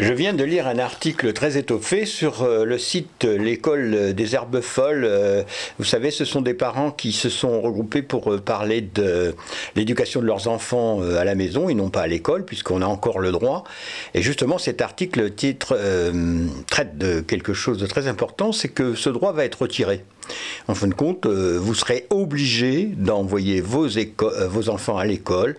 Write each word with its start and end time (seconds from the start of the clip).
Je 0.00 0.12
viens 0.12 0.32
de 0.32 0.42
lire 0.42 0.66
un 0.66 0.80
article 0.80 1.32
très 1.32 1.56
étoffé 1.56 2.04
sur 2.04 2.42
euh, 2.42 2.64
le 2.64 2.78
site 2.78 3.22
L'école 3.22 4.12
des 4.12 4.34
herbes 4.34 4.60
folles. 4.60 5.04
Euh, 5.04 5.44
vous 5.78 5.84
savez, 5.84 6.10
ce 6.10 6.24
sont 6.24 6.40
des 6.40 6.52
parents 6.52 6.90
qui 6.90 7.12
se 7.12 7.28
sont 7.28 7.60
regroupés 7.60 8.02
pour 8.02 8.32
euh, 8.32 8.40
parler 8.40 8.80
de 8.80 9.36
l'éducation 9.76 10.20
de 10.20 10.26
leurs 10.26 10.48
enfants 10.48 11.00
à 11.00 11.22
la 11.22 11.36
maison 11.36 11.68
et 11.68 11.74
non 11.74 11.90
pas 11.90 12.02
à 12.02 12.06
l'école, 12.08 12.44
puisqu'on 12.44 12.82
a 12.82 12.86
encore 12.86 13.20
le 13.20 13.30
droit. 13.30 13.62
Et 14.14 14.22
justement, 14.22 14.58
cet 14.58 14.82
article 14.82 15.30
titre, 15.30 15.78
traite 16.68 16.98
de 16.98 17.20
quelque 17.20 17.54
chose 17.54 17.78
de 17.78 17.86
très 17.86 18.08
important, 18.08 18.50
c'est 18.50 18.68
que 18.68 18.96
ce 18.96 19.10
droit 19.10 19.32
va 19.32 19.44
être 19.44 19.62
retiré. 19.62 20.02
En 20.66 20.74
fin 20.74 20.86
de 20.86 20.94
compte, 20.94 21.26
euh, 21.26 21.58
vous 21.60 21.74
serez 21.74 22.06
obligé 22.08 22.84
d'envoyer 22.96 23.60
vos, 23.60 23.86
euh, 23.98 24.68
enfants 24.68 24.96
à 24.96 25.04
l'école 25.04 25.56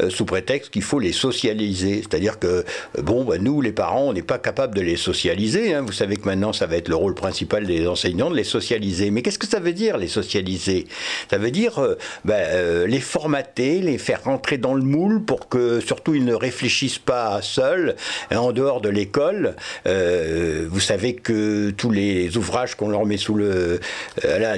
euh, 0.00 0.10
sous 0.10 0.24
prétexte 0.24 0.70
qu'il 0.70 0.82
faut 0.82 1.00
les 1.00 1.10
socialiser. 1.10 2.02
C'est-à-dire 2.02 2.38
que, 2.38 2.64
bon, 3.02 3.24
bah, 3.24 3.38
nous, 3.38 3.60
les 3.60 3.72
parents, 3.72 4.02
on 4.02 4.12
n'est 4.12 4.22
pas 4.22 4.38
capables 4.38 4.74
de 4.76 4.80
les 4.80 4.96
socialiser. 4.96 5.74
Hein. 5.74 5.82
Vous 5.84 5.92
savez 5.92 6.16
que 6.16 6.26
maintenant, 6.26 6.52
ça 6.52 6.66
va 6.66 6.76
être 6.76 6.88
le 6.88 6.94
rôle 6.94 7.14
principal 7.14 7.66
des 7.66 7.88
enseignants 7.88 8.30
de 8.30 8.36
les 8.36 8.44
socialiser. 8.44 9.10
Mais 9.10 9.22
qu'est-ce 9.22 9.40
que 9.40 9.46
ça 9.46 9.58
veut 9.58 9.72
dire, 9.72 9.98
les 9.98 10.06
socialiser? 10.06 10.86
Ça 11.28 11.38
veut 11.38 11.50
dire 11.50 11.80
bah, 12.24 12.86
les 12.86 13.00
formater, 13.00 13.80
les 13.80 13.98
faire 13.98 14.22
rentrer 14.22 14.58
dans 14.58 14.74
le 14.74 14.82
moule 14.82 15.24
pour 15.24 15.48
que, 15.48 15.80
surtout, 15.80 16.14
ils 16.14 16.24
ne 16.24 16.34
réfléchissent 16.34 16.98
pas 16.98 17.42
seuls, 17.42 17.96
hein, 18.30 18.38
en 18.38 18.52
dehors 18.52 18.80
de 18.80 18.88
l'école. 18.88 19.56
vous 19.84 20.80
savez 20.80 21.14
que 21.14 21.70
tous 21.70 21.90
les 21.90 22.36
ouvrages 22.36 22.76
qu'on 22.76 22.88
leur 22.88 23.04
met 23.04 23.16
sous 23.16 23.34
le 23.34 23.80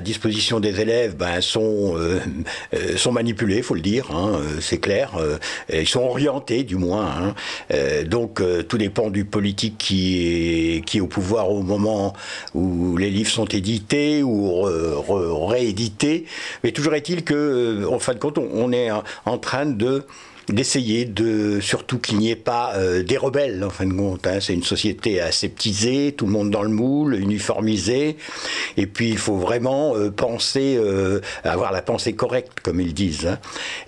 disposition 0.00 0.60
des 0.60 0.80
élèves 0.80 1.16
ben, 1.16 1.40
sont, 1.40 1.96
euh, 1.96 2.20
euh, 2.74 2.96
sont 2.96 3.12
manipulés, 3.12 3.62
faut 3.62 3.74
le 3.74 3.80
dire, 3.80 4.10
hein, 4.10 4.40
c'est 4.60 4.78
clair. 4.78 5.12
ils 5.72 5.88
sont 5.88 6.02
orientés, 6.02 6.64
du 6.64 6.76
moins. 6.76 7.06
Hein. 7.06 7.34
donc, 8.04 8.42
tout 8.68 8.78
dépend 8.78 9.10
du 9.10 9.24
politique 9.24 9.76
qui 9.78 10.76
est, 10.76 10.84
qui 10.84 10.98
est 10.98 11.00
au 11.00 11.06
pouvoir 11.06 11.50
au 11.50 11.62
moment 11.62 12.14
où 12.54 12.96
les 12.96 13.10
livres 13.10 13.30
sont 13.30 13.46
édités 13.46 14.22
ou 14.22 14.62
réédités. 15.46 16.26
Mais 16.64 16.72
toujours 16.72 16.94
est-il 16.94 17.24
que, 17.24 17.86
en 17.90 17.98
fin 17.98 18.14
de 18.14 18.18
compte, 18.18 18.38
on 18.38 18.72
est 18.72 18.90
en 19.24 19.38
train 19.38 19.66
de 19.66 20.04
d'essayer 20.48 21.04
de 21.04 21.60
surtout 21.60 21.98
qu'il 21.98 22.18
n'y 22.18 22.30
ait 22.30 22.36
pas 22.36 22.74
euh, 22.76 23.02
des 23.02 23.16
rebelles 23.16 23.64
en 23.64 23.70
fin 23.70 23.86
de 23.86 23.92
compte. 23.92 24.26
Hein. 24.26 24.38
C'est 24.40 24.54
une 24.54 24.62
société 24.62 25.20
aseptisée, 25.20 26.14
tout 26.16 26.26
le 26.26 26.32
monde 26.32 26.50
dans 26.50 26.62
le 26.62 26.68
moule, 26.68 27.14
uniformisé, 27.14 28.16
et 28.76 28.86
puis 28.86 29.10
il 29.10 29.18
faut 29.18 29.36
vraiment 29.36 29.96
euh, 29.96 30.10
penser, 30.10 30.76
euh, 30.78 31.20
avoir 31.42 31.72
la 31.72 31.82
pensée 31.82 32.12
correcte, 32.12 32.60
comme 32.62 32.80
ils 32.80 32.94
disent. 32.94 33.26
Hein. 33.26 33.38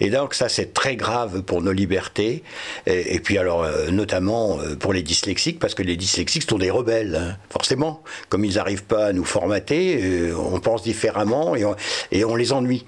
Et 0.00 0.10
donc 0.10 0.34
ça 0.34 0.48
c'est 0.48 0.74
très 0.74 0.96
grave 0.96 1.42
pour 1.42 1.62
nos 1.62 1.72
libertés, 1.72 2.42
et, 2.86 3.20
puis 3.20 3.38
alors 3.38 3.66
notamment 3.90 4.58
pour 4.80 4.92
les 4.92 5.02
dyslexiques, 5.02 5.58
parce 5.58 5.74
que 5.74 5.82
les 5.82 5.96
dyslexiques 5.96 6.48
sont 6.48 6.58
des 6.58 6.70
rebelles, 6.70 7.16
hein. 7.16 7.36
forcément. 7.50 8.02
Comme 8.28 8.44
ils 8.44 8.54
n'arrivent 8.54 8.84
pas 8.84 9.06
à 9.06 9.12
nous 9.12 9.24
formater, 9.24 10.32
on 10.34 10.60
pense 10.60 10.82
différemment 10.82 11.54
et 11.56 11.64
on, 11.64 11.76
et 12.12 12.24
on 12.24 12.36
les 12.36 12.52
ennuie. 12.52 12.84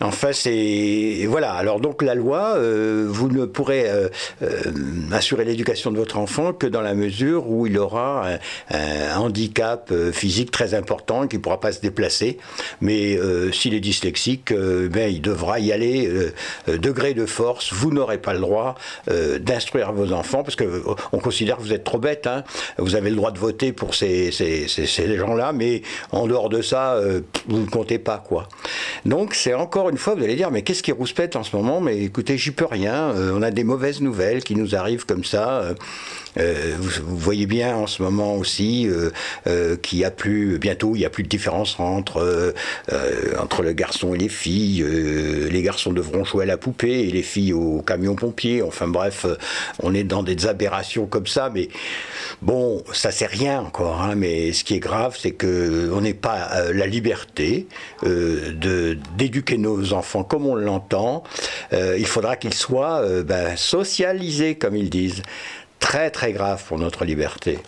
Enfin 0.00 0.32
c'est 0.32 1.24
voilà. 1.28 1.52
Alors 1.52 1.80
donc 1.80 2.02
la 2.02 2.14
loi 2.14 2.56
vous 3.08 3.28
ne 3.28 3.44
pourrez 3.44 3.88
euh, 3.88 4.08
euh, 4.42 4.62
assurer 5.12 5.44
l'éducation 5.44 5.90
de 5.90 5.96
votre 5.96 6.18
enfant 6.18 6.52
que 6.52 6.66
dans 6.66 6.80
la 6.80 6.94
mesure 6.94 7.48
où 7.48 7.66
il 7.66 7.78
aura 7.78 8.28
un, 8.70 9.16
handicap 9.16 9.90
euh, 9.90 10.12
physique 10.12 10.50
très 10.50 10.74
important 10.74 11.26
qui 11.26 11.36
ne 11.36 11.42
pourra 11.42 11.60
pas 11.60 11.72
se 11.72 11.80
déplacer. 11.80 12.38
Mais 12.80 13.18
s'il 13.52 13.74
est 13.74 13.80
dyslexique, 13.80 14.52
ben, 14.52 15.12
il 15.12 15.20
devra 15.20 15.58
y 15.58 15.72
aller 15.72 16.10
degré 16.66 17.14
de 17.14 17.26
force. 17.26 17.72
Vous 17.72 17.90
n'aurez 17.90 18.18
pas 18.18 18.32
le 18.32 18.40
droit 18.40 18.76
d'instruire 19.40 19.92
vos 19.92 20.12
enfants 20.12 20.42
parce 20.42 20.56
qu'on 20.56 21.18
considère 21.18 21.56
que 21.56 21.62
vous 21.62 21.72
êtes 21.72 21.84
trop 21.84 21.98
bête. 21.98 22.26
Hein. 22.26 22.44
Vous 22.78 22.94
avez 22.94 23.10
le 23.10 23.16
droit 23.16 23.30
de 23.30 23.38
voter 23.38 23.72
pour 23.72 23.94
ces, 23.94 24.30
ces, 24.30 24.68
ces, 24.68 25.16
gens-là, 25.16 25.52
mais 25.52 25.82
en 26.12 26.26
dehors 26.26 26.48
de 26.48 26.62
ça, 26.62 27.00
vous 27.48 27.60
ne 27.60 27.66
comptez 27.66 27.98
pas. 27.98 28.18
quoi. 28.26 28.48
Donc 29.04 29.34
c'est 29.34 29.54
encore 29.54 29.88
une 29.88 29.98
fois, 29.98 30.14
vous 30.14 30.24
allez 30.24 30.36
dire, 30.36 30.50
mais 30.50 30.62
qu'est-ce 30.62 30.82
qui 30.82 30.92
rouspète 30.92 31.36
en 31.36 31.42
ce 31.42 31.54
moment? 31.56 31.80
Mais 31.80 31.98
écoutez, 31.98 32.38
j'y 32.38 32.50
peux 32.50 32.66
rien. 32.66 32.97
Euh, 32.98 33.32
on 33.34 33.42
a 33.42 33.50
des 33.50 33.64
mauvaises 33.64 34.00
nouvelles 34.00 34.42
qui 34.42 34.54
nous 34.54 34.74
arrivent 34.74 35.06
comme 35.06 35.24
ça. 35.24 35.60
Euh, 35.60 35.74
euh, 36.38 36.74
vous, 36.78 37.16
voyez 37.16 37.46
bien 37.46 37.74
en 37.74 37.86
ce 37.86 38.02
moment 38.02 38.36
aussi 38.36 38.88
qu'il 39.82 39.98
y 39.98 40.04
a 40.04 40.10
plus, 40.10 40.58
bientôt, 40.58 40.94
il 40.94 41.00
n'y 41.00 41.04
a 41.04 41.10
plus 41.10 41.24
de 41.24 41.28
différence 41.28 41.80
entre, 41.80 42.54
entre 43.38 43.62
le 43.62 43.72
garçon 43.72 44.14
et 44.14 44.18
les 44.18 44.28
filles. 44.28 44.84
les 45.50 45.62
garçons 45.62 45.92
devront 45.92 46.24
jouer 46.24 46.44
à 46.44 46.46
la 46.46 46.56
poupée 46.56 47.00
et 47.00 47.10
les 47.10 47.22
filles 47.22 47.54
au 47.54 47.82
camion 47.82 48.14
pompier. 48.14 48.62
Enfin 48.62 48.86
bref, 48.86 49.26
on 49.82 49.94
est 49.94 50.04
dans 50.04 50.22
des 50.22 50.46
aberrations 50.46 51.06
comme 51.06 51.26
ça, 51.26 51.50
mais 51.52 51.68
bon, 52.40 52.84
ça 52.92 53.10
c'est 53.10 53.26
rien 53.26 53.60
encore. 53.60 54.00
Hein, 54.00 54.14
mais 54.14 54.52
ce 54.52 54.62
qui 54.62 54.74
est 54.74 54.80
grave, 54.80 55.16
c'est 55.18 55.32
que 55.32 55.90
on 55.92 56.02
n'est 56.02 56.14
pas 56.14 56.70
la 56.72 56.86
liberté 56.86 57.66
d'éduquer 58.04 59.58
nos 59.58 59.92
enfants 59.92 60.22
comme 60.22 60.46
on 60.46 60.54
l'entend. 60.54 61.24
Il 61.72 62.06
faudra 62.06 62.36
qu'ils 62.36 62.54
soient 62.54 63.00
euh, 63.02 63.22
ben, 63.22 63.56
socialisés, 63.56 64.56
comme 64.56 64.76
ils 64.76 64.90
disent. 64.90 65.22
Très 65.80 66.10
très 66.10 66.32
grave 66.32 66.62
pour 66.66 66.78
notre 66.78 67.04
liberté. 67.04 67.58